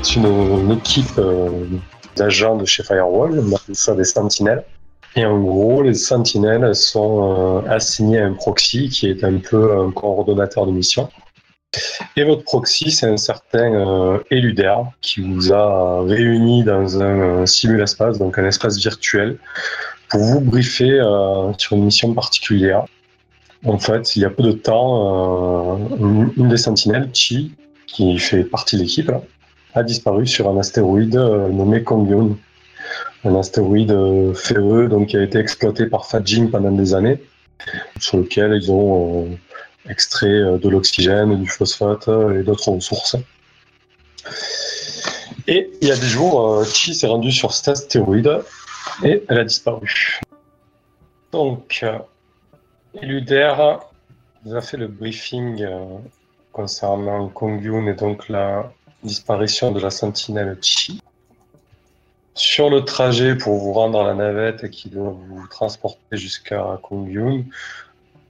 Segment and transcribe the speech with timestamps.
[0.00, 1.20] est une, équipe
[2.16, 4.64] d'agents de chez Firewall, on appelle ça des sentinelles.
[5.16, 9.90] Et en gros, les sentinelles sont assignés à un proxy qui est un peu un
[9.90, 11.08] coordonnateur de mission.
[12.16, 18.18] Et votre proxy, c'est un certain euh, Eluder qui vous a réuni dans un simul-espace,
[18.18, 19.38] donc un espace virtuel,
[20.08, 22.84] pour vous briefer euh, sur une mission particulière.
[23.64, 27.52] En fait, il y a peu de temps, euh, une, des sentinelles, Chi,
[27.86, 29.10] qui fait partie de l'équipe,
[29.74, 32.36] a disparu sur un astéroïde nommé Kongyun.
[33.24, 33.94] Un astéroïde
[34.34, 37.20] ferreux donc, qui a été exploité par Fajin pendant des années,
[37.98, 39.28] sur lequel ils ont
[39.88, 43.16] extrait euh, de l'oxygène, du phosphate euh, et d'autres ressources.
[45.46, 48.30] Et il y a des jours, euh, Chi s'est rendue sur cet astéroïde
[49.02, 50.20] et elle a disparu.
[51.32, 51.84] Donc,
[52.94, 53.54] Eluder
[54.44, 55.66] nous a fait le briefing
[56.52, 61.02] concernant Kongyun et donc la disparition de la sentinelle Chi.
[62.34, 67.44] Sur le trajet pour vous rendre à la navette qui doit vous transporter jusqu'à Kongyun,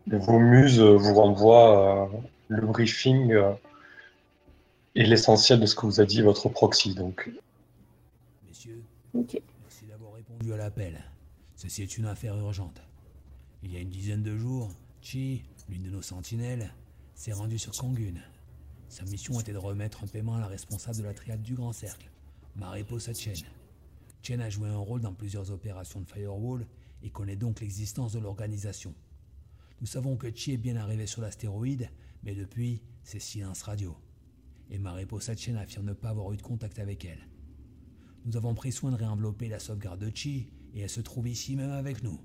[0.06, 3.52] vos muses vous renvoient euh, le briefing euh,
[4.94, 6.94] et l'essentiel de ce que vous a dit votre proxy.
[6.94, 7.30] Donc.
[8.47, 8.82] Messieurs,
[9.14, 10.98] merci d'avoir répondu à l'appel.
[11.56, 12.80] Ceci est une affaire urgente.
[13.62, 14.70] Il y a une dizaine de jours,
[15.03, 16.72] Chi, l'une de nos sentinelles,
[17.14, 18.14] s'est rendue sur Kongun.
[18.89, 21.72] Sa mission était de remettre un paiement à la responsable de la triade du Grand
[21.72, 22.11] Cercle,
[22.56, 23.36] Mariposa Chen.
[24.22, 26.67] Chen a joué un rôle dans plusieurs opérations de Firewall
[27.03, 28.94] et connaît donc l'existence de l'organisation.
[29.81, 31.91] Nous savons que Chi est bien arrivé sur l'astéroïde,
[32.22, 33.94] mais depuis, c'est silence radio.
[34.70, 37.28] Et Maripo Chen affirme ne pas avoir eu de contact avec elle.
[38.25, 41.56] Nous avons pris soin de réenvelopper la sauvegarde de Chi, et elle se trouve ici
[41.56, 42.19] même avec nous.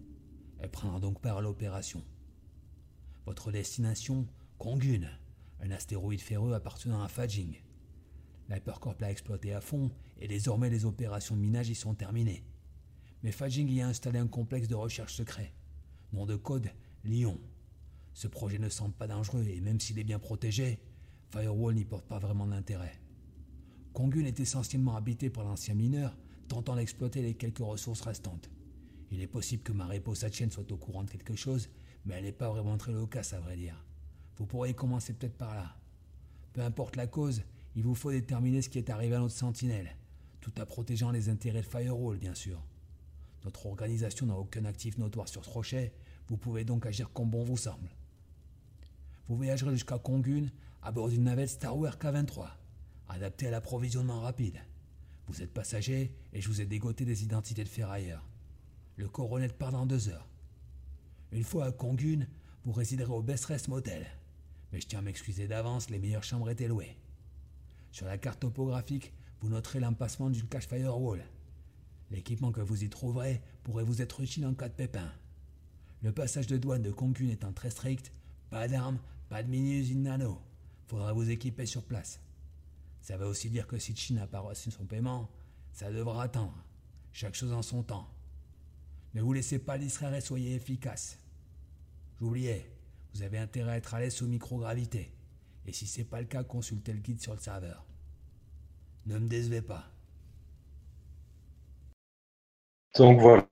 [0.60, 2.04] Elle prendra donc part à l'opération.
[3.26, 4.26] Votre destination,
[4.58, 5.08] Kongun,
[5.62, 7.62] un astéroïde ferreux appartenant à Fajing.
[8.50, 12.44] L'Hypercorp l'a exploité à fond, et désormais les opérations de minage y sont terminées.
[13.24, 15.54] Mais Fajing y a installé un complexe de recherche secret.
[16.12, 16.70] Nom de code
[17.04, 17.40] Lyon.
[18.14, 20.80] Ce projet ne semble pas dangereux et même s'il est bien protégé,
[21.32, 23.00] Firewall n'y porte pas vraiment d'intérêt.
[23.94, 28.50] Kongun est essentiellement habité par l'ancien mineur, tentant d'exploiter les quelques ressources restantes.
[29.12, 31.70] Il est possible que Maripo Sachen soit au courant de quelque chose,
[32.06, 33.84] mais elle n'est pas vraiment très loquace à vrai dire.
[34.38, 35.76] Vous pourriez commencer peut-être par là.
[36.54, 37.44] Peu importe la cause,
[37.76, 39.96] il vous faut déterminer ce qui est arrivé à notre sentinelle,
[40.42, 42.62] tout en protégeant les intérêts de Firewall, bien sûr.
[43.44, 45.94] Notre organisation n'a aucun actif notoire sur ce rocher,
[46.28, 47.90] vous pouvez donc agir comme bon vous semble.
[49.28, 50.48] Vous voyagerez jusqu'à Kongun
[50.82, 52.48] à bord d'une navette Starware K-23,
[53.10, 54.60] adaptée à l'approvisionnement rapide.
[55.28, 58.28] Vous êtes passager et je vous ai dégoté des identités de ferrailleurs.
[58.98, 60.28] Le coronet part dans deux heures.
[61.32, 62.28] Une fois à Kongun,
[62.66, 64.06] vous résiderez au Best Rest Motel.
[64.74, 66.98] Mais je tiens à m'excuser d'avance, les meilleures chambres étaient louées.
[67.92, 71.24] Sur la carte topographique, vous noterez l'empassement d'une cache firewall.
[72.10, 75.12] L'équipement que vous y trouverez pourrait vous être utile en cas de pépin.
[76.02, 78.12] Le passage de douane de Concune étant très strict,
[78.50, 80.42] pas d'armes, pas de mini-usine nano.
[80.88, 82.20] Faudra vous équiper sur place.
[83.00, 85.30] Ça veut aussi dire que si Chine n'a pas reçu son paiement,
[85.72, 86.66] ça devra attendre.
[87.12, 88.10] Chaque chose en son temps.
[89.14, 91.20] Ne vous laissez pas distraire et soyez efficace.
[92.20, 92.73] J'oubliais,
[93.14, 95.12] vous avez intérêt à être à l'aise sous microgravité.
[95.66, 97.86] Et si c'est pas le cas, consultez le guide sur le serveur.
[99.06, 99.86] Ne me décevez pas.
[102.98, 103.46] Donc voilà,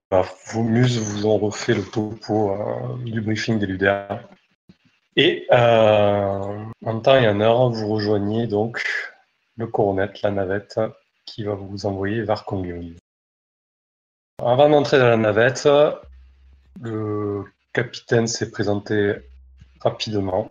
[0.53, 4.19] vos muses vous ont refait le topo euh, du briefing des LUDR.
[5.15, 8.85] Et euh, en temps et en heure, vous rejoignez donc
[9.57, 10.79] le coronet, la navette,
[11.25, 12.93] qui va vous envoyer vers Kongyun.
[14.39, 15.67] Avant d'entrer dans la navette,
[16.81, 17.43] le
[17.73, 19.30] capitaine s'est présenté
[19.83, 20.49] rapidement.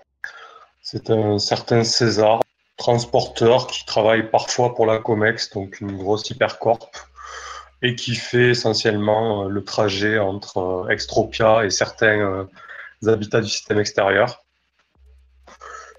[0.82, 2.41] C'est un certain César,
[2.76, 6.91] transporteur qui travaille parfois pour la COMEX, donc une grosse hypercorp
[7.82, 12.44] et qui fait essentiellement euh, le trajet entre euh, Extropia et certains euh,
[13.06, 14.44] habitats du système extérieur.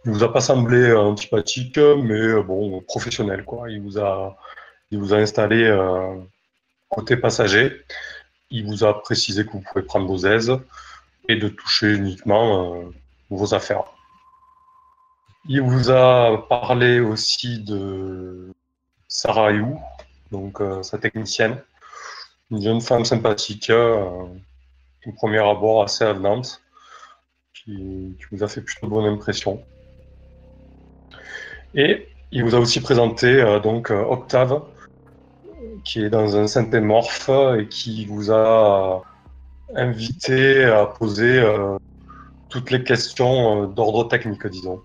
[0.05, 3.69] Il vous a pas semblé antipathique, mais bon, professionnel quoi.
[3.69, 4.35] Il vous a,
[4.89, 5.69] il vous a installé
[6.89, 7.83] côté passager.
[8.49, 10.57] Il vous a précisé que vous pouvez prendre vos aises
[11.29, 12.83] et de toucher uniquement
[13.37, 13.83] vos affaires.
[15.47, 18.53] Il vous a parlé aussi de
[19.07, 19.65] Sarah Yu,
[20.31, 21.61] donc sa technicienne,
[22.51, 24.25] une jeune femme sympathique, euh,
[25.05, 26.61] au premier abord assez avenante,
[27.53, 29.63] qui, vous a fait plutôt bonne impression.
[31.73, 34.63] Et il vous a aussi présenté euh, donc euh, Octave,
[35.85, 39.01] qui est dans un synthémorphe et qui vous a
[39.73, 41.41] invité à poser
[42.51, 44.81] toutes les questions d'ordre technique, disons.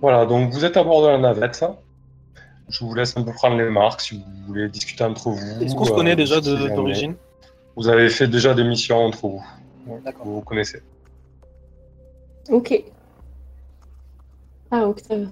[0.00, 1.64] Voilà, donc vous êtes à bord de la navette.
[2.68, 5.62] je vous laisse un peu prendre les marques si vous voulez discuter entre vous.
[5.62, 7.14] Est-ce qu'on se connaît déjà d'origine
[7.76, 9.44] Vous avez fait déjà des missions entre vous.
[10.04, 10.26] D'accord.
[10.26, 10.82] Vous vous connaissez.
[12.50, 12.82] Ok.
[14.70, 15.28] Ah, Octave.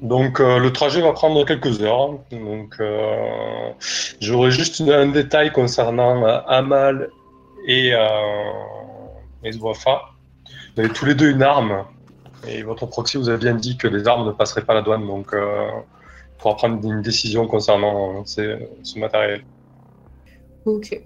[0.00, 2.18] Donc euh, le trajet va prendre quelques heures.
[2.30, 3.72] Donc euh,
[4.20, 7.10] j'aurais juste un détail concernant euh, Amal
[7.66, 8.06] et, euh,
[9.42, 10.02] et Zwafa.
[10.78, 11.84] Vous avez tous les deux une arme
[12.46, 15.04] et votre proxy vous a bien dit que les armes ne passeraient pas la douane.
[15.04, 15.70] Donc euh,
[16.36, 19.44] il faudra prendre une décision concernant ces- ce matériel.
[20.66, 21.02] Ok.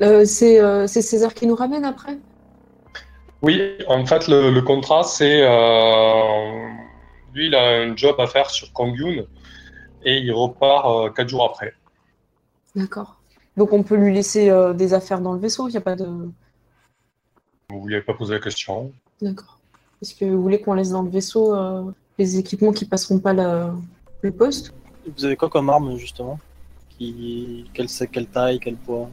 [0.00, 2.16] Euh, c'est euh, César qui nous ramène après?
[3.42, 6.66] Oui, en fait le, le contrat c'est euh,
[7.34, 9.24] lui il a un job à faire sur Kongyun
[10.02, 11.74] et il repart euh, quatre jours après.
[12.74, 13.20] D'accord.
[13.54, 15.94] Donc on peut lui laisser euh, des affaires dans le vaisseau, il n'y a pas
[15.94, 16.06] de...
[17.70, 18.92] Vous lui avez pas posé la question.
[19.20, 19.58] D'accord.
[20.00, 23.34] Est-ce que vous voulez qu'on laisse dans le vaisseau euh, les équipements qui passeront pas
[23.34, 23.74] la-
[24.22, 24.72] le poste?
[25.16, 26.40] Vous avez quoi comme arme justement?
[26.88, 27.68] Qui...
[27.74, 29.10] quelle, quelle taille, quel poids?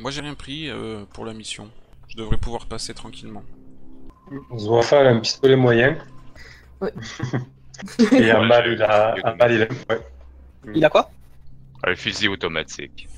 [0.00, 1.68] Moi j'ai rien pris euh, pour la mission.
[2.08, 3.42] Je devrais pouvoir passer tranquillement.
[4.56, 5.98] Zwafa a un pistolet moyen.
[6.80, 6.92] Ouais.
[8.12, 10.00] Et Amal, il a, Amal, il a- ouais.
[10.74, 11.10] Il a quoi?
[11.84, 13.08] Un fusil automatique.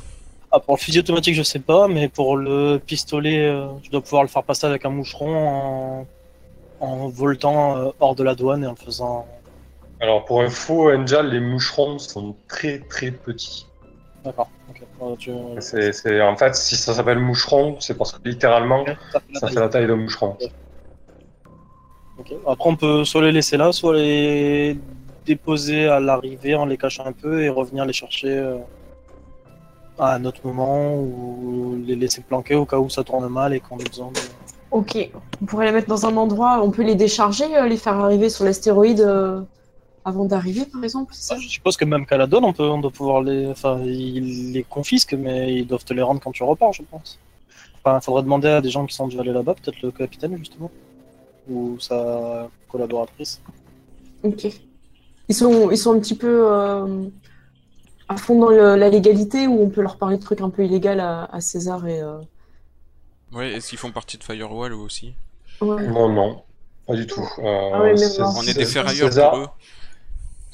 [0.52, 4.00] Ah, pour le fusil automatique, je sais pas, mais pour le pistolet, euh, je dois
[4.00, 6.06] pouvoir le faire passer avec un moucheron en,
[6.80, 9.26] en voltant euh, hors de la douane et en faisant.
[10.00, 13.66] Alors pour info, Angel, les moucherons sont très très petits.
[14.24, 14.48] D'accord.
[14.68, 14.82] ok.
[15.02, 15.30] Euh, tu-
[15.60, 19.40] C'est, c'est- en fait, si ça s'appelle moucheron, c'est parce que littéralement, Ça fait la
[19.40, 19.54] ça taille.
[19.54, 20.36] fait la taille de moucheron.
[22.18, 22.32] Ok.
[22.46, 24.76] Après, on peut soit les laisser là, soit les
[25.26, 28.56] déposer à l'arrivée en les cachant un peu et revenir les chercher euh,
[30.00, 33.60] à un autre moment ou les laisser planquer au cas où ça tourne mal et
[33.60, 34.20] qu'on ait besoin de.
[34.70, 35.10] Ok.
[35.42, 38.30] On pourrait les mettre dans un endroit, on peut les décharger, euh, les faire arriver
[38.30, 39.40] sur l'astéroïde euh,
[40.04, 42.90] avant d'arriver par exemple, Je suppose que même qu'à la donne, on, peut, on doit
[42.90, 43.48] pouvoir les.
[43.48, 47.18] Enfin, ils les confisquent, mais ils doivent te les rendre quand tu repars, je pense.
[47.82, 50.36] Enfin, il faudrait demander à des gens qui sont déjà allés là-bas, peut-être le capitaine,
[50.38, 50.70] justement.
[51.50, 53.42] Ou sa collaboratrice.
[54.22, 54.46] Ok.
[55.28, 57.04] Ils sont, ils sont un petit peu euh,
[58.10, 60.64] à fond dans le- la légalité ou on peut leur parler de trucs un peu
[60.64, 62.02] illégaux à, à César et...
[62.02, 62.18] euh,
[63.32, 65.14] Ouais, est-ce qu'ils font partie de Firewall eux aussi?
[65.60, 65.86] Ouais.
[65.86, 66.42] Non, non,
[66.86, 67.20] pas du tout.
[67.38, 68.32] Euh, Ah.
[68.36, 69.48] On est des ferrailleurs César- pour eux.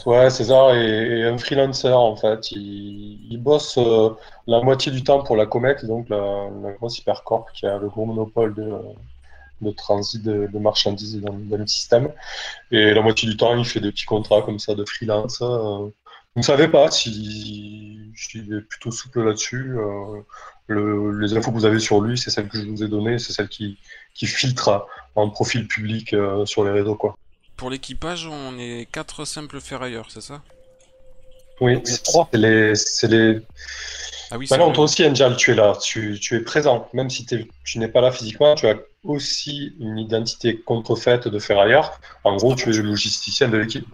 [0.05, 2.50] Ouais, César est, est un freelancer en fait.
[2.53, 4.11] Il, il bosse euh,
[4.47, 7.88] la moitié du temps pour la Comet, donc la, la grosse hypercorp qui a le
[7.88, 8.70] gros monopole de,
[9.62, 12.11] de transit de, de marchandises dans, dans le système.
[12.70, 15.38] Et la moitié du temps, il fait des petits contrats comme ça de freelance.
[15.41, 15.88] euh.
[16.37, 19.75] Vous ne savez pas si s'il est plutôt souple là-dessus.
[19.79, 20.21] euh,
[20.69, 23.19] le- les infos que vous avez sur lui, c'est celles que je vous ai données,
[23.19, 23.79] c'est celles qui,
[24.15, 26.94] qui filtrent en profil public euh, sur les réseaux.
[26.94, 27.15] Quoi.
[27.56, 30.43] Pour l'équipage, on est quatre simples ferrailleurs, c'est ça?
[31.61, 32.29] Oui, a trois.
[32.31, 33.41] c'est les, c'est les,
[34.31, 34.75] Ah oui, Bah c'est non, vrai.
[34.75, 36.87] toi aussi, Angel, tu es là, tu, tu es présent.
[36.93, 41.99] Même si tu n'es pas là physiquement, tu as aussi une identité contrefaite de ferrailleur.
[42.25, 43.87] En gros, tu es le logisticien de l'équipe.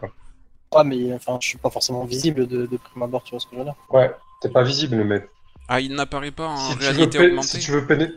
[0.75, 3.47] Ouais, mais enfin, je suis pas forcément visible de, de prime abord, tu vois ce
[3.47, 3.75] que je veux dire.
[3.91, 4.11] Ouais,
[4.41, 5.27] t'es pas visible, mais
[5.69, 8.13] Ah, il n'apparaît pas en si, réalité augmentée si tu veux péné-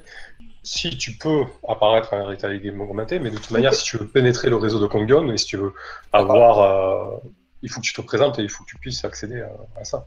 [0.63, 4.50] si tu peux apparaître en réalité augmentée, mais de toute manière, si tu veux pénétrer
[4.50, 5.74] le réseau de Kongion et si tu veux
[6.12, 7.17] avoir, euh,
[7.62, 9.83] il faut que tu te présentes et il faut que tu puisses accéder à, à
[9.83, 10.05] ça.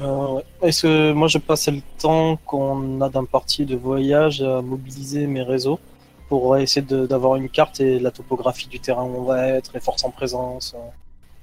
[0.00, 0.40] Euh.
[0.62, 5.26] Est-ce que moi, je passais le temps qu'on a d'un parti de voyage à mobiliser
[5.26, 5.78] mes réseaux
[6.28, 9.80] pour essayer d'avoir une carte et la topographie du terrain où on va être, les
[9.80, 10.74] forces en présence.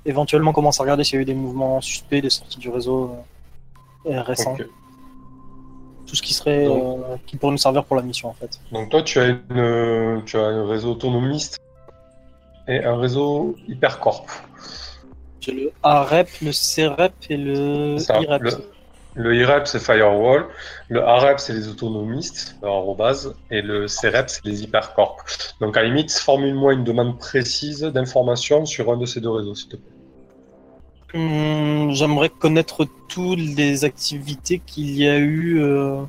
[0.05, 0.09] Euh.
[0.09, 3.12] Éventuellement, commencer à regarder s'il y a eu des mouvements suspects, des sorties du réseau
[4.05, 4.55] euh, et récents.
[6.07, 8.59] Tout ce qui serait, Donc- euh, qui pourrait nous servir pour la mission, en fait.
[8.71, 11.57] donc toi, tu as, une, tu as un réseau autonomiste
[12.67, 14.25] et un réseau hypercorp.
[15.41, 18.19] J'ai le AREP, le CREP et le ça.
[18.19, 18.41] IREP.
[18.41, 18.51] Le,
[19.15, 20.47] le IREP, c'est Firewall.
[20.89, 23.35] Le AREP, c'est les autonomistes, leur arrobase.
[23.51, 25.17] Et le CREP, c'est les hypercorp.
[25.62, 29.53] Donc, à la limite, formule-moi une demande précise d'information sur un de ces deux réseaux,
[29.55, 29.94] s'il te plaît.
[31.15, 36.01] Hum, J'aimerais connaître toutes les activités qu'il y a eu euh,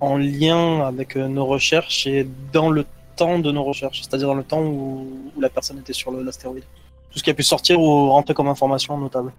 [0.00, 4.34] en lien avec euh, nos recherches et dans le temps de nos recherches, c'est-à-dire dans
[4.34, 6.64] le temps où, où la personne était sur l'astéroïde.
[7.10, 9.32] Tout ce qui a pu sortir ou rentrer comme information notable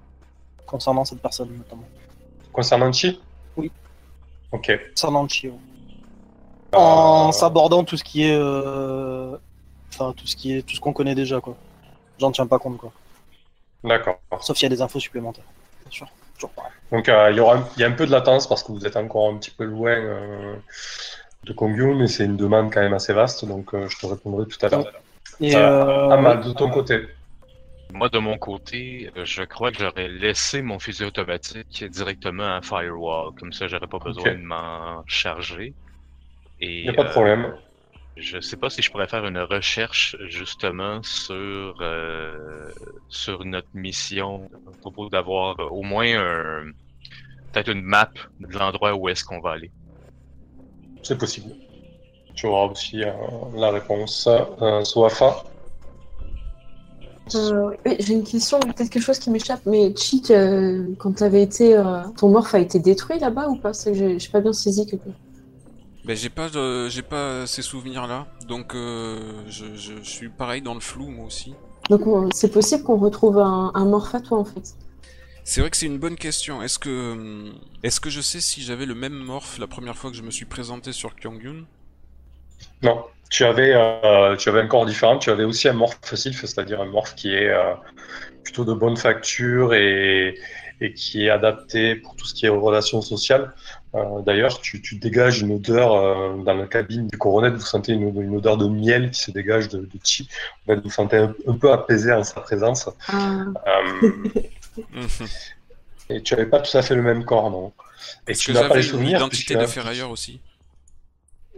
[0.66, 1.84] concernant cette personne notamment.
[2.54, 3.20] Concernant Chi
[3.58, 3.72] Oui.
[4.52, 4.72] Ok.
[4.92, 5.54] Concernant Chi, ouais.
[6.74, 9.36] En Euh, s'abordant tout ce qui est, euh,
[9.90, 11.56] enfin tout ce qui est, tout ce qu'on connaît déjà quoi.
[12.20, 12.92] J'en tiens pas compte quoi.
[13.86, 14.20] D'accord.
[14.42, 15.46] Sauf s'il y a des infos supplémentaires.
[15.84, 16.08] Bien sûr.
[16.36, 16.72] Toujours pareil.
[16.92, 18.72] Donc, euh, il y aura un- il y a un peu de latence parce que
[18.72, 20.56] vous êtes encore un petit peu loin euh,
[21.46, 24.46] de Kongyun, mais c'est une demande quand même assez vaste, donc euh, je te répondrai
[24.48, 24.92] tout à l'heure.
[25.40, 27.08] Et Euh, euh, Amal, de ton côté.
[27.94, 33.34] Moi, de mon côté, je crois que j'aurais laissé mon fusil automatique directement à Firewall.
[33.40, 35.74] Comme ça, j'aurais pas besoin de m'en charger.
[36.60, 37.54] Il n'y a pas de euh, problème.
[38.18, 42.70] Je sais pas si je pourrais faire une recherche justement sur euh,
[43.10, 46.72] sur notre mission à propos d'avoir au moins un
[47.52, 49.72] peut-être une map de l'endroit où est-ce qu'on va aller.
[51.04, 51.56] C'est possible.
[52.36, 53.12] Tu auras aussi euh,
[53.56, 54.28] la réponse.
[54.28, 55.44] Euh, Soafa
[57.34, 61.42] Euh, oui, j'ai une question, peut-être quelque chose qui m'échappe, mais Chick, euh, quand t'avais
[61.42, 63.74] été, euh, ton morph a été détruit là-bas ou pas?
[63.74, 65.10] C'est que j'ai j'ai pas bien saisi quelque
[66.06, 70.30] Ben j'ai pas de- j'ai pas ces souvenirs là, donc euh, je, je, je suis
[70.30, 71.58] pareil dans le flou moi aussi.
[71.90, 74.76] Donc on- c'est possible qu'on retrouve un, un morph à toi en fait.
[75.46, 76.62] C'est vrai que c'est une bonne question.
[76.62, 80.12] Est-ce que hum, est-ce que je sais si j'avais le même morph la première fois
[80.12, 81.66] que je me suis présenté sur Kyongyun
[82.82, 83.06] Non.
[83.32, 85.18] Tu avais, euh, tu avais un corps différent.
[85.18, 87.74] Tu avais aussi un morph facile, c'est-à-dire un morph qui est euh,
[88.44, 90.36] plutôt de bonne facture et,
[90.82, 93.54] et qui est adapté pour tout ce qui est relations sociales.
[93.96, 97.50] Euh, D'ailleurs, tu, tu dégages une odeur euh, dans la cabine du coronet.
[97.50, 100.28] Vous sentez une, une odeur de miel qui se dégage de, de Chi.
[100.64, 102.90] En fait, vous sentez un, un peu apaisé en sa présence.
[103.08, 104.10] Ah, Euh,
[106.10, 107.72] et tu n'avais pas tout à fait le même corps, non
[108.28, 110.42] Et tu n'as pas les j'avais une souvenirs identité de ferrailleur aussi?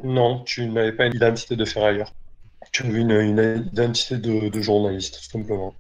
[0.04, 2.14] Non, tu n'avais pas une identité de ferrailleur.
[2.72, 5.74] Tu avais une, une identité de, de journaliste, tout simplement.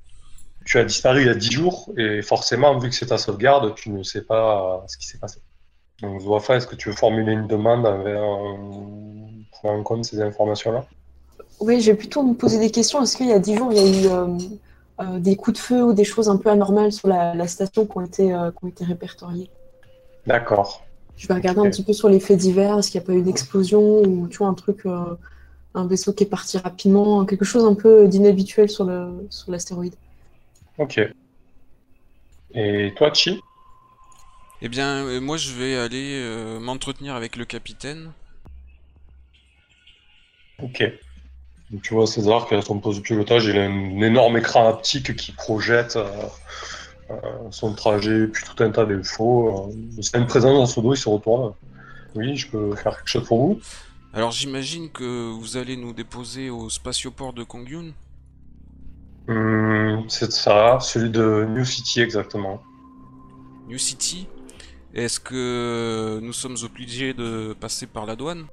[0.65, 3.75] Tu as disparu il y a 10 jours, et forcément, vu que c'est ta sauvegarde,
[3.75, 5.39] tu ne sais pas ce qui s'est passé.
[6.01, 8.21] Donc, Zoafa, est-ce que tu veux formuler une demande envers,
[9.51, 10.85] prenant en compte ces informations-là?
[11.59, 13.01] Oui, je vais plutôt me poser des questions.
[13.01, 14.37] Est-ce qu'il y a 10 jours, il y a eu euh,
[14.99, 17.85] euh, des coups de feu ou des choses un peu anormales sur la, la station
[17.85, 19.49] qui ont été, euh, qui ont été répertoriées?
[20.25, 20.83] D'accord.
[21.17, 22.77] Je vais regarder un petit peu sur les faits divers.
[22.77, 25.15] Est-ce qu'il n'y a pas eu d'explosion ou tu vois un truc, euh,
[25.73, 29.95] un vaisseau qui est parti rapidement, quelque chose un peu d'inhabituel sur le sur l'astéroïde?
[30.77, 30.99] Ok.
[32.53, 33.39] Et toi, Chi?
[34.61, 38.11] Eh bien, euh, moi je vais aller euh, m'entretenir avec le capitaine.
[40.61, 40.83] Ok.
[41.69, 44.37] Donc, tu vois César qui est à son poste de pilotage, il a un énorme
[44.37, 46.29] écran haptique qui projette euh,
[47.51, 49.71] son trajet, puis tout un tas d'infos.
[50.01, 51.53] C'est une présence dans son dos, il se retourne.
[52.15, 53.59] Oui, je peux faire quelque chose pour vous?
[54.13, 57.91] Alors j'imagine que vous allez nous déposer au spatioport de Kongyun.
[59.27, 62.63] Hum, C'est ça, celui de New City exactement.
[63.67, 64.27] New City?
[64.97, 68.47] Est-ce que nous sommes obligés de passer par la douane?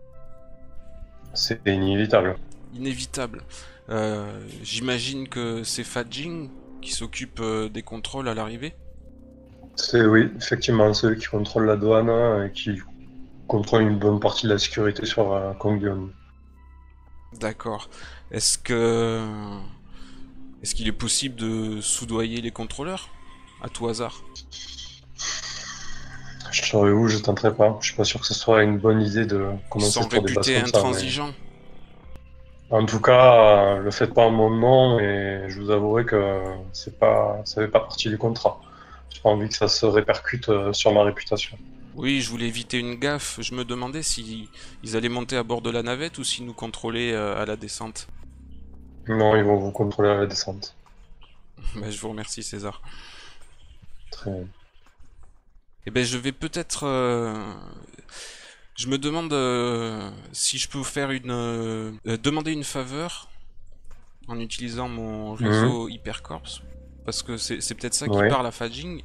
[1.32, 2.36] C'est inévitable.
[2.74, 3.42] Inévitable.
[3.88, 6.50] Euh, J'imagine que c'est Fadjing
[6.82, 8.74] qui s'occupe euh, des contrôles à l'arrivée?
[9.74, 12.78] C'est oui, effectivement, c'est eux qui contrôlent la douane hein, et qui
[13.48, 15.52] contrôlent une bonne partie de la sécurité sur euh.
[17.40, 17.88] D'accord.
[18.30, 19.20] Est-ce que
[20.62, 23.08] est-ce qu'il est possible de soudoyer les contrôleurs?
[23.62, 24.22] À tout hasard?
[26.54, 27.76] Je serais où, je tenterai pas.
[27.80, 30.20] Je suis pas sûr que ce soit une bonne idée de Ils commencer sont des
[30.20, 31.34] bases réputés ça, mais- intransigeants.
[32.70, 36.40] En tout cas, le faites pas en mon nom et je vous avouerai que
[36.72, 38.60] c'est pas, ça fait pas partie du contrat.
[39.10, 41.58] J'ai pas envie que ça se répercute euh, sur ma réputation.
[41.96, 43.38] Oui, je voulais éviter une gaffe.
[43.40, 44.48] Je me demandais si
[44.82, 47.56] ils allaient monter à bord de la navette ou s'ils nous contrôlaient euh, à la
[47.56, 48.06] descente.
[49.08, 50.74] Non, ils vont vous contrôler à la descente.
[51.76, 52.80] Bah, je vous remercie, César.
[54.10, 54.46] Très bien.
[55.86, 56.84] Eh ben, je vais peut-être.
[56.84, 57.34] euh,
[58.76, 61.30] Je me demande euh, si je peux vous faire une.
[61.30, 63.28] euh, euh, demander une faveur
[64.28, 66.62] en utilisant mon réseau Hypercorps.
[67.04, 69.02] Parce que c'est peut-être ça qui parle à Fadjing.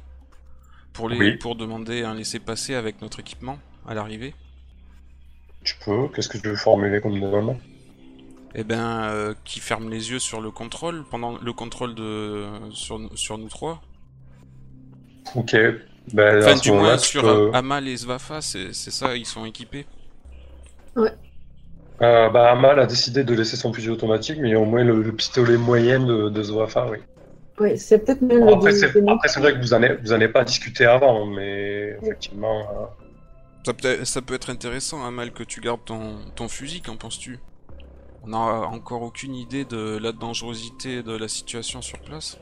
[0.92, 1.36] Pour, les, Oui.
[1.36, 4.34] pour demander un laissez-passer avec notre équipement à l'arrivée.
[5.62, 6.08] Tu peux.
[6.08, 7.56] Qu'est-ce que tu veux formuler comme demande?
[8.56, 12.98] Eh ben, euh, qui ferme les yeux sur le contrôle pendant le contrôle de sur,
[13.16, 13.80] sur nous trois.
[15.36, 15.54] Ok.
[16.12, 19.86] Ben, Enfin, du moins sur peux- Amal et Svafa, c'est c'est ça, ils sont équipés.
[22.02, 24.64] Euh, bah, Amal a décidé de laisser son fusil automatique, mais il y a au
[24.64, 26.42] moins le, le pistolet moyen de, de
[26.90, 26.98] oui.
[27.58, 30.28] Oui, c'est peut-être même Bon, après, c'est vrai que vous en avez, vous en avez
[30.28, 32.60] pas discuté avant, mais effectivement.
[32.60, 32.86] euh,
[33.66, 37.38] Ça peut, ça peut être intéressant, Amal, que tu gardes ton, ton fusil, qu'en penses-tu?
[38.22, 42.38] On n'a encore aucune idée de la dangerosité de la situation sur place.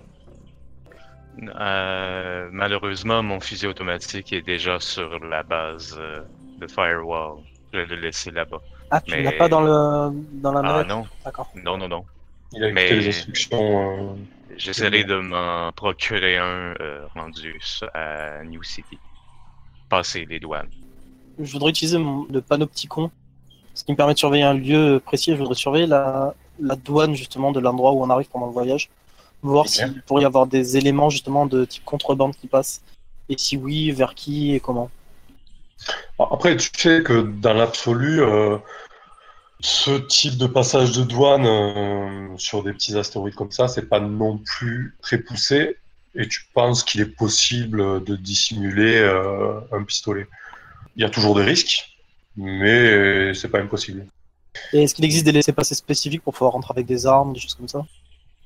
[1.43, 6.21] Euh, malheureusement, mon fusil automatique est déjà sur la base euh,
[6.59, 7.39] de Firewall.
[7.73, 8.61] Je l'ai laissé là-bas.
[8.91, 11.49] Ah, tu Mais- l'as pas dans le dans la Ah navette non, D'accord.
[11.63, 12.05] non, non, non.
[12.53, 13.59] il a Mais- les instructions.
[13.61, 14.15] euh,
[14.57, 17.61] J'essaierai de m'en procurer un euh, rendu
[17.95, 18.99] à New City.
[19.89, 20.69] Passer les douanes.
[21.39, 23.11] Je voudrais utiliser mon, le panopticon,
[23.75, 25.33] ce qui me permet de surveiller un lieu précis.
[25.33, 28.89] Je voudrais surveiller la, la douane justement de l'endroit où on arrive pendant le voyage
[29.43, 32.83] voir s'il pourrait y avoir des éléments justement de type contrebande qui passent.
[33.29, 34.91] Et si oui, vers qui et comment.
[36.19, 38.59] Après, tu sais que dans l'absolu, euh,
[39.61, 44.01] ce type de passage de douane euh, sur des petits astéroïdes comme ça, c'est pas
[44.01, 45.77] non plus très poussé.
[46.15, 50.27] Et tu penses qu'il est possible de dissimuler euh, un pistolet.
[50.97, 51.97] Il y a toujours des risques,
[52.37, 54.07] mais c'est pas impossible.
[54.73, 57.55] Et est-ce qu'il existe des laissés-passer spécifiques pour pouvoir rentrer avec des armes, des choses
[57.55, 57.85] comme ça?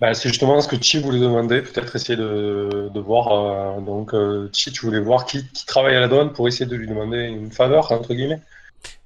[0.03, 3.29] Bah, c'est justement ce que Chi voulait demander, peut-être essayer de, de voir.
[3.79, 6.67] euh, donc, euh, Chi, tu voulais voir qui, qui travaille à la douane pour essayer
[6.67, 8.43] de lui demander une faveur, entre guillemets?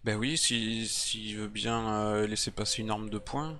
[0.04, 3.58] Ben oui, si s'il veut bien euh, laisser passer une arme de poing.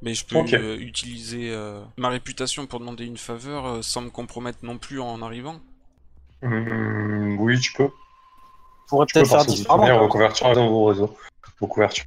[0.00, 4.10] Mais je peux euh, utiliser euh, ma réputation pour demander une faveur euh, sans me
[4.10, 5.56] compromettre non plus en arrivant.
[6.42, 7.88] Hum, oui, tu peux.
[8.88, 9.98] pourrait Tu peux peut-être faire différemment.
[9.98, 11.16] vos couvertures dans vos réseaux.
[11.58, 12.04] Vos couvertures.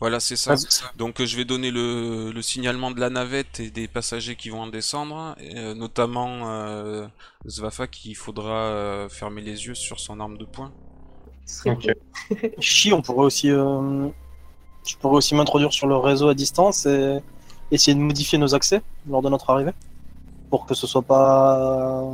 [0.00, 0.54] Voilà, c'est ça.
[0.96, 4.48] Donc euh, je vais donner le, le signalement de la navette et des passagers qui
[4.48, 7.06] vont en descendre, et, euh, notamment euh,
[7.46, 10.72] Zvafa qui faudra euh, fermer les yeux sur son arme de poing.
[11.66, 11.88] Ok.
[12.60, 14.08] Chi, on pourrait aussi, euh,
[14.86, 17.18] je pourrais aussi m'introduire sur le réseau à distance et
[17.70, 19.72] essayer de modifier nos accès lors de notre arrivée,
[20.50, 22.04] pour que ce soit pas,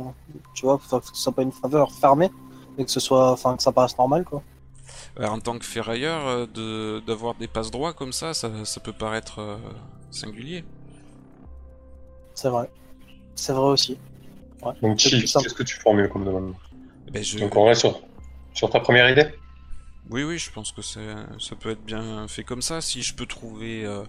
[0.53, 2.31] tu vois, que ce soit pas une faveur fermée,
[2.77, 4.43] mais que ce soit, enfin, que ça paraisse normal, quoi.
[5.17, 8.79] Alors, en tant que ferrailleur, euh, de d'avoir des passes droits comme ça, ça, ça
[8.79, 9.57] peut paraître euh,
[10.11, 10.63] singulier.
[12.35, 12.69] C'est vrai,
[13.35, 13.97] c'est vrai aussi.
[14.61, 14.73] Ouais.
[14.81, 16.53] Donc, Chi, qu'est-ce que tu formules comme demande
[17.07, 17.39] Eh Ben, je...
[17.39, 17.99] Donc, on reste sur,
[18.53, 19.27] sur ta première idée?
[20.09, 20.99] Oui, oui, je pense que ça
[21.59, 22.79] peut être bien fait comme ça.
[22.79, 24.03] Si je peux trouver euh,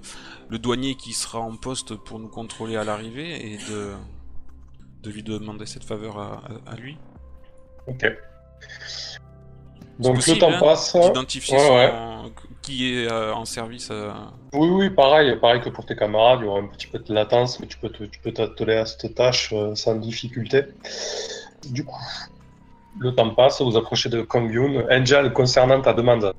[0.49, 3.95] le douanier qui sera en poste pour nous contrôler à l'arrivée et de,
[5.03, 6.97] de lui demander cette faveur à, à- à lui.
[7.89, 8.07] Ok.
[9.99, 10.95] Donc, le temps hein, passe.
[10.95, 11.93] D'identifier Ouais, ouais.
[12.63, 13.89] qui est euh, en service.
[13.91, 14.13] euh,
[14.53, 17.13] Oui, oui, pareil, pareil que pour tes camarades, il y aura un petit peu de
[17.13, 20.63] latence, mais tu peux te- tu peux t'atteler à cette tâche euh, sans difficulté.
[21.69, 22.01] Du coup,
[23.01, 24.85] le temps passe, vous approchez de Kongyun.
[24.91, 26.33] Angel, concernant ta demande,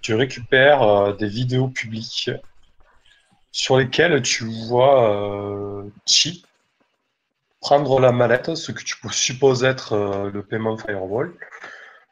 [0.00, 2.30] tu récupères des vidéos publiques
[3.50, 6.44] sur lesquelles tu vois Chi
[7.60, 11.32] prendre la mallette, ce que tu supposes être le paiement Firewall.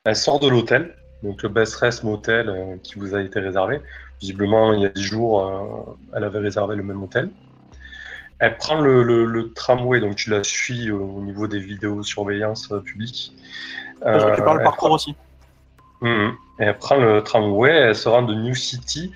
[0.04, 3.80] Elle sort de l'hôtel, donc le Best Rest Motel euh, qui vous a été réservé.
[4.20, 7.30] Visiblement, il y a 10 jours, euh, elle avait réservé le même hôtel.
[8.38, 12.72] Elle prend le, le- le tramway, donc tu la suis au, au niveau des vidéosurveillance
[12.84, 13.32] publiques.
[14.02, 15.14] je Euh, récupère le elle parcours prend- aussi.
[16.02, 16.34] Mhm.
[16.58, 19.12] Et elle prend le tramway, elle se rend de New City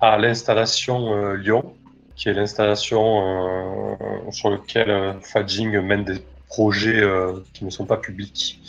[0.00, 1.74] à l'installation Lyon,
[2.16, 3.96] qui est l'installation
[4.30, 8.60] sur laquelle Fadjing mène des projets euh, qui ne sont pas publics.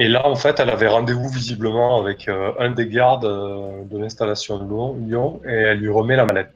[0.00, 3.98] Et là, en fait, elle avait rendez-vous visiblement avec euh, un des gardes euh, de
[3.98, 4.64] l'installation de
[5.06, 6.52] Lyon, et elle lui remet la mallette.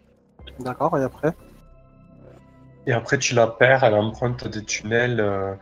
[0.60, 1.32] D'accord, et après?
[2.86, 5.54] Et après, tu la perds, elle emprunte des tunnels euh,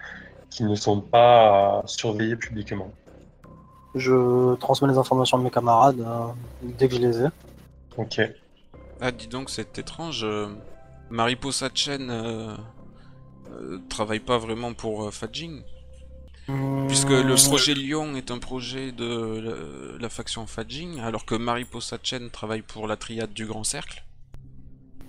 [0.51, 2.93] qui ne sont pas euh, surveillés publiquement.
[3.95, 6.27] Je transmets les informations de mes camarades euh,
[6.63, 7.27] dès que je les ai.
[7.97, 8.21] Ok.
[9.01, 10.23] Ah, dis donc, c'est étrange.
[10.23, 10.49] euh,
[11.11, 12.11] Mariposa Chen
[13.53, 15.63] euh, travaille pas vraiment pour euh, Fadjing.
[16.87, 21.99] Puisque le projet Lyon est un projet de la, la faction Fadjing, alors que Mariposa
[22.01, 24.05] Chen travaille pour la triade du Grand Cercle.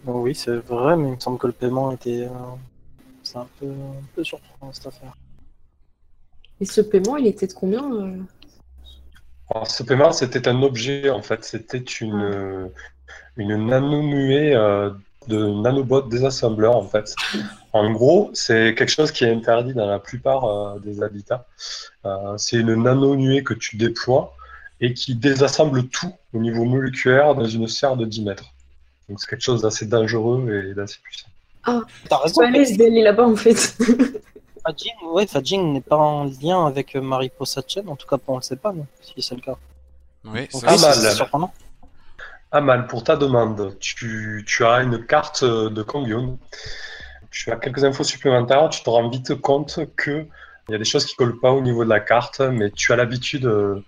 [0.07, 2.23] Oui, c'est vrai, mais il me semble que le paiement était.
[2.23, 2.55] euh,
[3.23, 5.15] C'est un peu, un peu surprenant cette affaire.
[6.61, 8.17] Et ce paiement, il était de combien euh
[9.49, 11.43] Alors, ce paiement, c'était un objet, en fait.
[11.43, 12.67] C'était une, euh,
[13.35, 14.91] une euh,
[15.27, 17.13] de nanobots désassembleurs, en fait.
[17.77, 21.45] En gros, c'est quelque chose qui est interdit dans la plupart euh, des habitats.
[22.05, 24.33] Euh, c'est une nano-nuée que tu déploies
[24.81, 28.45] et qui désassemble tout au niveau moléculaire dans une sphère de 10 mètres.
[29.09, 31.27] Donc, c'est quelque chose d'assez dangereux et d'assez puissant.
[32.09, 32.41] T'as raison.
[32.41, 33.55] Ouais, laisse d'aller là-bas en fait.
[34.65, 38.35] Fadjing, ouais, Fadjing n'est pas en lien avec euh, Mariposa Chen, en tout cas, on
[38.37, 39.55] le sait pas, non, si c'est le cas.
[40.25, 40.95] Ouais, Ah, c'est- mal.
[40.95, 41.53] c'est surprenant.
[42.51, 46.37] Amal, pour ta demande, tu, tu as une carte de Kongyun.
[47.39, 48.67] Tu as quelques infos supplémentaires.
[48.69, 50.25] Tu te rends vite compte que
[50.67, 52.91] il y a des choses qui collent pas au niveau de la carte, mais tu
[52.91, 53.79] as l'habitude euh,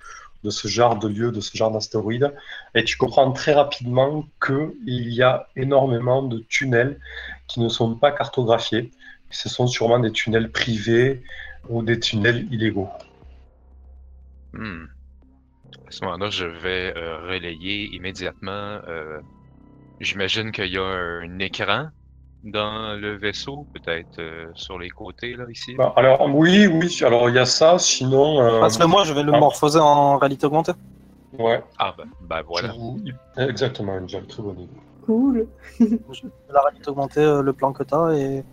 [0.43, 2.31] de ce genre de lieu, de ce genre d'astéroïde,
[2.75, 6.99] et tu comprends très rapidement que il y a énormément de tunnels
[7.47, 8.91] qui ne sont pas cartographiés.
[9.31, 11.23] Ce sont sûrement des tunnels privés
[11.67, 12.89] ou des tunnels illégaux.
[14.53, 14.85] Hmm.
[15.87, 18.79] À ce moment-là, je vais euh, relayer immédiatement.
[18.87, 19.19] euh,
[19.99, 21.89] J'imagine qu'il y a un écran
[22.43, 25.75] dans le vaisseau, peut-être euh, sur les côtés, là, ici?
[25.75, 26.97] Bah, alors oui, oui.
[27.03, 27.77] Alors il y a ça.
[27.79, 29.39] Sinon, euh, Parce que moi, je vais le ah.
[29.39, 30.71] morphoser en réalité augmentée.
[31.37, 31.61] ouais.
[31.77, 32.73] Ah, ben, ben voilà.
[33.37, 34.73] Exactement, une très bonne idée.
[35.05, 35.47] Cool.
[35.79, 35.85] Je
[36.21, 38.43] fais la réalité augmentée, euh, le plan que t'as, et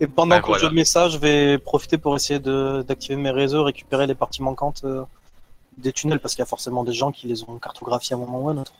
[0.00, 0.68] Et pendant Ben, que voilà.
[0.68, 4.42] je mets ça, je vais profiter pour essayer de- d'activer mes réseaux, récupérer les parties
[4.42, 5.04] manquantes euh,
[5.76, 8.20] des tunnels, parce qu'il y a forcément des gens qui les ont cartographiés à un
[8.20, 8.72] moment ou à un autre.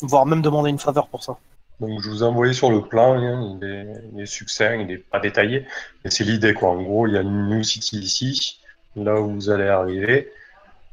[0.00, 1.36] Voire même demander une faveur pour ça.
[1.80, 5.18] Donc je vous ai sur le plan, hein, il, est, il succinct, il n'est pas
[5.18, 5.66] détaillé,
[6.04, 6.70] mais c'est l'idée quoi.
[6.70, 8.60] En gros, il y a New City ici,
[8.96, 10.32] là où vous allez arriver,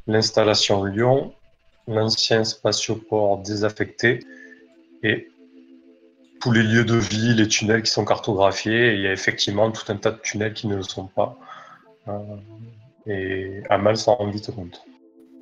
[0.08, 1.34] l'installation Lyon,
[1.88, 4.20] l'ancien spatioport désaffecté
[5.04, 5.30] et
[6.42, 8.94] tous les lieux de vie, les tunnels qui sont cartographiés.
[8.94, 11.38] Et il y a effectivement tout un tas de tunnels qui ne le sont pas.
[12.08, 12.18] Euh,
[13.06, 14.82] et Amal s'en rend vite compte.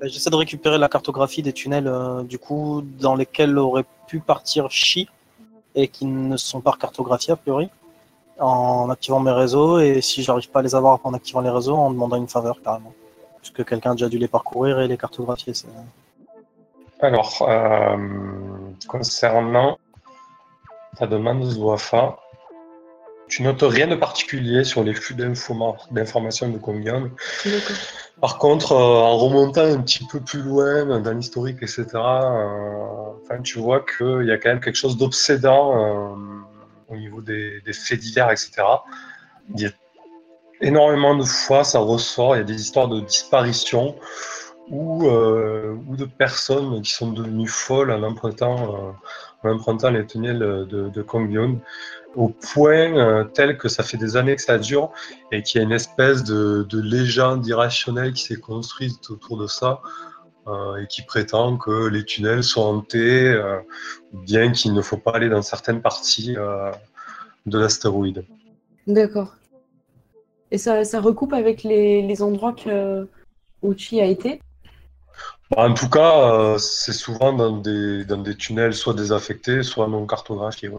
[0.04, 4.20] Euh, J'essaie de récupérer la cartographie des tunnels euh, du coup dans lesquels aurait pu
[4.20, 5.08] partir Chi
[5.82, 7.70] et qui ne sont pas cartographiés a priori
[8.40, 11.76] en activant mes réseaux et si j'arrive pas à les avoir en activant les réseaux
[11.76, 12.94] en demandant une faveur carrément.
[13.38, 15.54] Parce que quelqu'un a déjà dû les parcourir et les cartographier.
[17.02, 17.98] Alors, euh,
[18.88, 19.78] concernant
[20.98, 22.18] ta demande, Zouafa,
[23.30, 26.58] tu notes rien de particulier sur les flux d'informa- d'informations de.
[26.58, 27.78] D'accord.
[28.22, 33.42] Par contre, euh, en remontant un petit peu plus loin dans l'historique, etc., euh, enfin,
[33.42, 36.16] tu vois qu'il y a quand même quelque chose d'obsédant euh,
[36.90, 38.52] au niveau des, des faits divers, etc.
[39.56, 39.70] Il y a
[40.62, 43.96] énormément de fois, ça ressort, il y a des histoires de disparition
[44.70, 48.92] ou, euh, ou de personnes qui sont devenues folles en empruntant, euh,
[49.44, 51.60] empruntant les tunnels de, de Kongyong,
[52.16, 54.92] au point euh, tel que ça fait des années que ça dure
[55.32, 59.48] et qu'il y a une espèce de, de légende irrationnelle qui s'est construite autour de
[59.48, 59.82] ça
[60.48, 63.60] euh, et qui prétend que les tunnels sont hantés, euh,
[64.14, 66.72] bien qu'il ne faut pas aller dans certaines parties euh,
[67.46, 68.26] de l'astéroïde.
[68.88, 69.36] D'accord.
[70.52, 73.08] Et ça, ça recoupe avec les, les endroits que
[73.64, 74.42] Uchi a été?
[75.52, 79.88] Bah, en tout cas, euh, c'est souvent dans des, dans des tunnels soit désaffectés, soit
[79.88, 80.70] non cartographiés.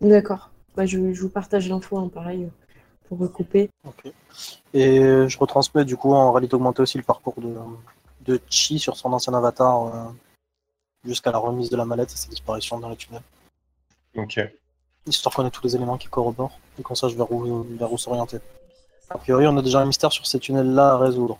[0.00, 0.50] D'accord.
[0.76, 2.48] Bah, je, je vous partage l'info, hein, pareil,
[3.08, 3.68] pour recouper.
[3.84, 4.12] Ok.
[4.74, 7.54] Et je retransmets du coup en réalité augmentée aussi le parcours de,
[8.24, 10.10] de Chi sur son ancien avatar euh,
[11.04, 13.22] jusqu'à la remise de la mallette et sa disparition dans les tunnels.
[14.16, 14.40] Ok.
[15.04, 17.98] Histoire qu'on ait tous les éléments qui corroborent et qu'on sache vers où, vers où
[17.98, 18.38] s'orienter.
[19.10, 21.38] A priori, on a déjà un mystère sur ces tunnels-là à résoudre.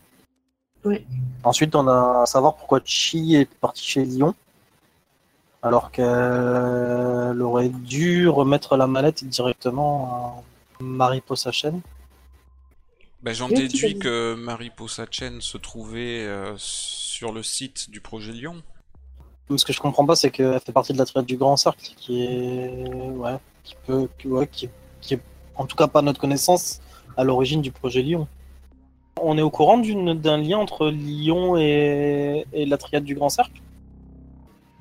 [0.84, 1.04] Oui.
[1.44, 4.34] Ensuite, on a à savoir pourquoi Chi est partie chez Lyon,
[5.62, 10.42] alors qu'elle aurait dû remettre la mallette directement
[10.80, 11.80] à Mariposa Chen.
[13.22, 18.32] Ben, J'en Oui, déduis que Mariposa Chen se trouvait euh, sur le site du projet
[18.32, 18.62] Lyon.
[19.56, 21.92] Ce que je comprends pas, c'est qu'elle fait partie de la triade du Grand Cercle,
[21.96, 22.84] qui est.
[23.10, 24.08] Ouais, qui peut.
[24.18, 24.68] qui- ouais, qui,
[25.00, 25.20] qui est,
[25.56, 26.80] en tout cas pas à notre connaissance,
[27.16, 28.26] à l'origine du projet Lyon.
[29.24, 33.60] On est au courant d'un lien entre Lyon et, et la triade du Grand Cercle?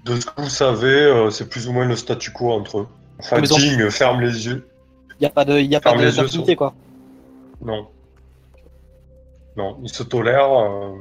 [0.06, 2.88] De ce que vous savez, euh, c'est plus ou moins le statu quo entre eux.
[3.20, 4.68] Enfin, ont- Jing ferme les yeux.
[5.20, 6.74] Il n'y a pas de- y a pas de- sur- quoi.
[7.64, 7.88] Non.
[9.56, 10.96] Non, ils se tolèrent, euh,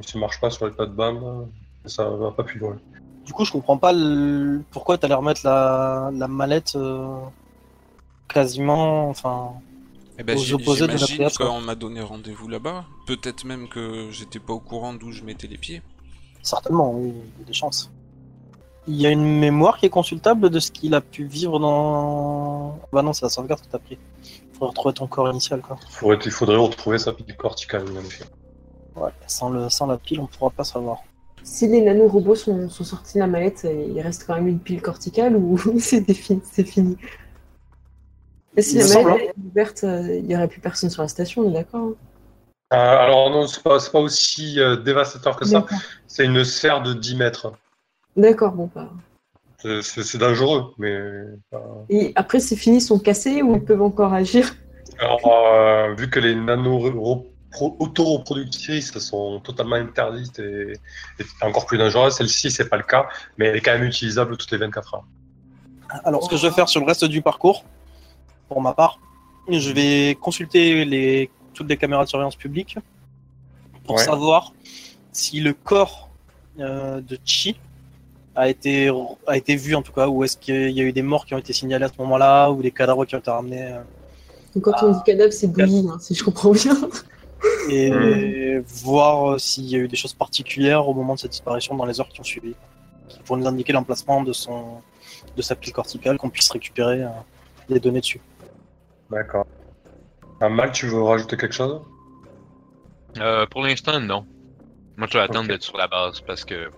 [0.00, 1.48] ils se marchent pas sur les plates-bandes,
[1.84, 2.76] ça va pas plus loin.
[3.26, 7.18] Du coup, je comprends pas le- pourquoi t'allais remettre la, la mallette euh,
[8.28, 9.08] quasiment.
[9.10, 9.50] Enfin.
[10.18, 12.84] Eh ben, J'imagine qu'on m'a donné rendez-vous là-bas.
[13.06, 15.82] Peut-être même que j'étais pas au courant d'où je mettais les pieds.
[16.42, 17.90] Certainement, oui, il y a des chances.
[18.88, 22.78] Il y a une mémoire qui est consultable de ce qu'il a pu vivre dans.
[22.92, 23.98] Bah non, c'est la sauvegarde que t'as pris.
[24.52, 25.76] Faudrait retrouver ton corps initial, quoi.
[25.90, 28.24] Faudrait- il faudrait retrouver sa pile corticale, en effet.
[28.94, 30.98] Ouais, sans, le, sans la pile, on pourra pas savoir.
[31.42, 34.80] Si les nanorobots sont, sont sortis de la mallette, il reste quand même une pile
[34.80, 36.96] corticale ou c'est fini?
[38.56, 41.08] Et si Il la mallette est ouverte, euh, il n'y aurait plus personne sur la
[41.08, 41.94] station, on est d'accord hein
[42.72, 45.64] Euh, alors non, c'est pas, pas aussi euh, dévastateur que ça,
[46.06, 47.52] c'est une serre de 10 mètres.
[48.16, 48.88] D'accord, bon, bah.
[49.58, 50.92] C'est- dangereux, mais...
[50.92, 51.36] euh,
[51.90, 54.54] Et après, c'est fini, ils sont cassés ou ils peuvent encore agir?
[54.98, 60.72] Alors, euh, vu que les nano-autoreproductrices sont totalement interdites et,
[61.18, 64.36] et encore plus dangereuses, celle-ci, c'est pas le cas, mais elle est quand même utilisable
[64.38, 65.04] toutes les 24 heures.
[66.04, 67.64] Alors, ce que je vais faire sur le reste du parcours,
[68.48, 68.98] pour ma part,
[69.48, 72.78] je vais consulter les, toutes les caméras de surveillance publique
[73.84, 74.04] pour Ouais.
[74.04, 74.52] savoir
[75.12, 76.10] si le corps
[76.58, 77.58] euh, de Chi
[78.34, 78.90] a été,
[79.26, 81.34] a été vu en tout cas, ou est-ce qu'il y a eu des morts qui
[81.34, 83.62] ont été signalés à ce moment-là, ou des cadavres qui ont été ramenés.
[83.72, 83.80] euh,
[84.54, 86.76] Donc, quand on dit cadavre, c'est bouilli, hein, si je comprends bien.
[87.70, 91.74] et voir euh, s'il y a eu des choses particulières au moment de sa disparition
[91.76, 92.54] dans les heures qui ont suivi,
[93.24, 94.80] pour nous indiquer l'emplacement de son
[95.36, 97.08] de sa pile corticale, qu'on puisse récupérer euh,
[97.68, 98.20] les données dessus.
[99.10, 99.46] D'accord.
[100.40, 101.82] Amal, tu veux rajouter quelque chose?
[103.18, 104.26] Euh, pour l'instant, non.
[104.96, 106.70] Moi, je vais attendre d'être sur la base parce que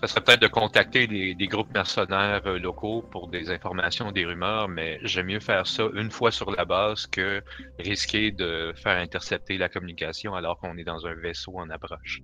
[0.00, 4.24] Ça serait peut-être de contacter des, des groupes mercenaires euh, locaux pour des informations, des
[4.24, 7.42] rumeurs, mais j'aime mieux faire ça une fois sur la base que
[7.78, 12.22] risquer de faire intercepter la communication alors qu'on est dans un vaisseau en approche.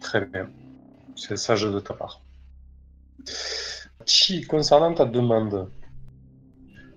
[0.00, 0.50] Très bien.
[1.16, 2.22] C'est sage de ta part.
[4.06, 5.72] Chi, concernant ta demande,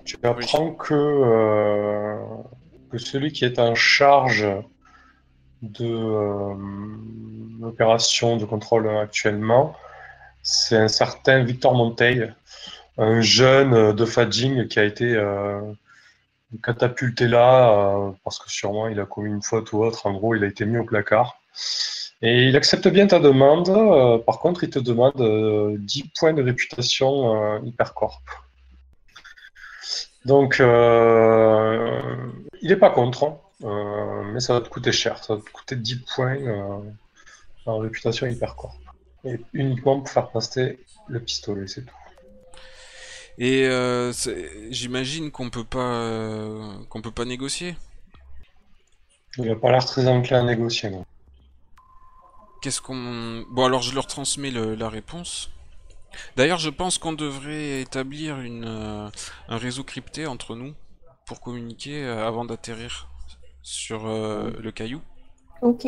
[0.05, 2.15] tu apprends que, euh,
[2.91, 4.47] que celui qui est en charge
[5.63, 6.53] de euh,
[7.59, 9.75] l'opération de contrôle actuellement,
[10.43, 12.33] c'est un certain Victor Monteil,
[12.97, 15.59] un jeune de Fadjing qui a été euh,
[16.63, 20.05] catapulté là parce que sûrement il a commis une faute ou autre.
[20.05, 21.41] En gros, il a été mis au placard.
[22.21, 24.23] Et il accepte bien ta demande.
[24.23, 28.21] par contre, il te demande euh, 10 points de réputation Hypercorp.
[30.25, 32.01] Donc, euh,
[32.61, 35.23] il n'est pas contre, hein, euh, mais ça va te coûter cher.
[35.23, 36.79] Ça va te coûter 10 points euh,
[37.67, 38.75] en réputation Hypercorp.
[39.23, 41.93] Et uniquement pour faire passer le pistolet, c'est tout.
[43.37, 44.13] Et euh,
[44.71, 46.49] j'imagine qu'on peut pas
[46.89, 47.75] qu'on peut pas négocier.
[49.37, 51.05] Il n'a pas l'air très enclin à négocier, non.
[52.61, 55.51] Qu'est-ce qu'on Bon alors je leur transmets le- la réponse.
[56.35, 59.09] D'ailleurs, je pense qu'on devrait établir une euh,
[59.47, 60.73] un réseau crypté entre nous
[61.25, 63.09] pour communiquer euh, avant d'atterrir
[63.61, 65.01] sur euh, le caillou.
[65.61, 65.87] Ok.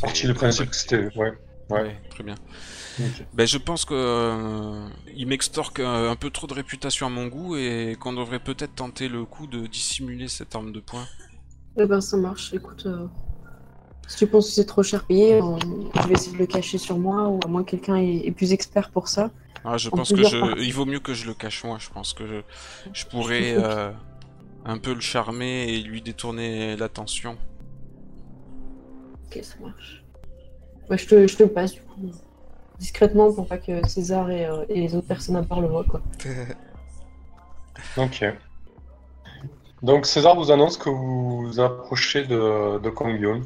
[0.00, 1.16] Parti du principe que c'était.
[1.16, 1.32] Ouais.
[1.70, 1.82] Ouais.
[1.82, 2.34] Ouais, très bien.
[3.32, 7.56] Ben, je pense que euh, il m'extorque un peu trop de réputation à mon goût
[7.56, 11.06] et qu'on devrait peut-être tenter le coup de dissimuler cette arme de poing.
[11.78, 12.52] Eh ben, ça marche.
[12.52, 13.06] Écoute, euh,
[14.08, 16.98] si tu penses que c'est trop cher payé, je vais essayer de le cacher sur
[16.98, 19.30] moi, ou à moins que quelqu'un est, est plus expert pour ça.
[19.64, 20.60] Ah, je En pense que je...
[20.60, 21.78] il vaut mieux que je le cache moi.
[21.78, 22.40] Je pense que je,
[22.92, 23.90] je pourrais euh,
[24.64, 27.36] un peu le charmer et lui détourner l'attention.
[29.26, 30.04] Ok, ça marche.
[30.90, 32.10] Je, te, je te le passe, du coup.
[32.78, 36.02] Discrètement, pour pas que César et, euh, et les autres personnes en parlent, moi, quoi.
[37.96, 38.24] Ok.
[39.82, 43.42] Donc César vous annonce que vous vous approchez de, de Kongyun.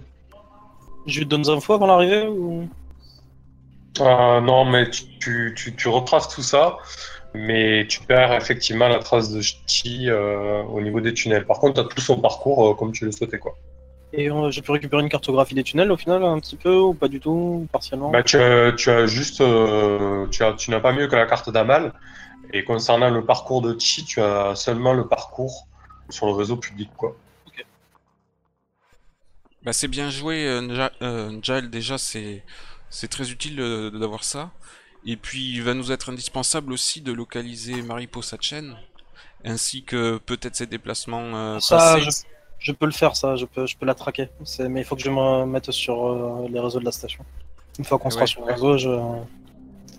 [1.06, 2.68] Je lui donne des infos avant l'arrivée ou...
[4.00, 6.76] Euh, non, mais tu, tu, tu, tu retraces tout ça,
[7.32, 11.46] mais tu perds effectivement la trace de Chi euh, au niveau des tunnels.
[11.46, 13.38] Par contre, tu as tout son parcours euh, comme tu le souhaitais.
[13.38, 13.56] Quoi.
[14.12, 17.08] Et j'ai pu récupérer une cartographie des tunnels au final, un petit peu, ou pas
[17.08, 18.10] du tout, partiellement?
[18.10, 19.42] Bah, tu, as, tu as juste.
[20.30, 21.92] tu as- tu n'as pas mieux que la carte d'Amal.
[22.52, 25.66] Et concernant le parcours de Chi, tu as seulement le parcours
[26.10, 26.90] sur le réseau public.
[26.96, 27.16] Quoi.
[29.66, 32.42] Bah, c'est bien joué, euh, euh, déjà, c'est
[33.10, 34.52] très utile euh, d'avoir ça.
[35.04, 38.76] Et puis, il va nous être indispensable aussi de localiser Maripo Sachen,
[39.44, 42.10] ainsi que peut-être ses déplacements euh, Ça, je,
[42.60, 44.28] je peux le faire, ça, je peux, je peux la traquer.
[44.60, 47.24] Mais il faut que je me mette sur les réseaux de la station.
[47.80, 48.26] Une fois qu'on sera Ouais.
[48.28, 48.88] sur le réseau, je,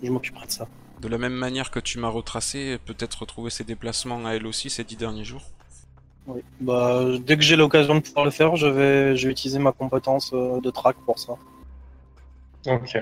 [0.02, 0.66] je m'occuperai de ça.
[1.00, 4.70] De la même manière que tu m'as retracé, peut-être retrouver ses déplacements à elle aussi
[4.70, 5.42] ces dix derniers jours.
[6.28, 6.42] Oui.
[6.60, 9.72] Bah, dès que j'ai l'occasion de pouvoir le faire, je vais, je vais utiliser ma
[9.72, 11.32] compétence euh, de track pour ça.
[12.66, 12.98] Ok.